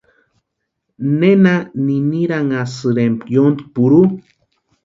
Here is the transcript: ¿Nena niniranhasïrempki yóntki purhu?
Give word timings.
¿Nena 1.19 1.53
niniranhasïrempki 1.85 3.31
yóntki 3.37 3.65
purhu? 3.73 4.01